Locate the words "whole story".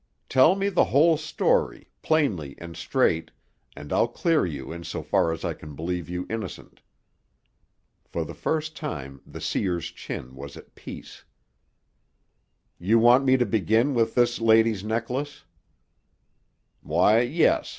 0.85-1.87